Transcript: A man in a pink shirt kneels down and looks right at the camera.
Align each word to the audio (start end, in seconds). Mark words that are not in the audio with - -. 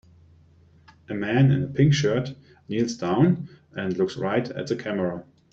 A 1.09 1.13
man 1.13 1.51
in 1.51 1.61
a 1.63 1.67
pink 1.67 1.93
shirt 1.93 2.33
kneels 2.67 2.97
down 2.97 3.47
and 3.75 3.95
looks 3.99 4.17
right 4.17 4.49
at 4.49 4.65
the 4.65 4.75
camera. 4.75 5.23